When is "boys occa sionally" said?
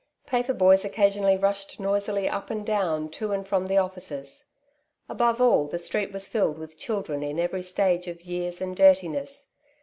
0.55-1.39